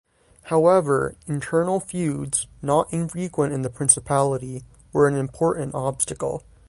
[0.45, 6.41] However, internal feuds, not infrequent in the principality, were an important obstacle.